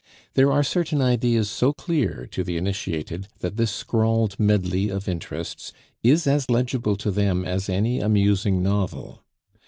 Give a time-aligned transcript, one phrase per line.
[0.33, 5.73] There are certain ideas so clear to the initiated that this scrawled medley of interests
[6.01, 9.23] is as legible to them as any amusing novel.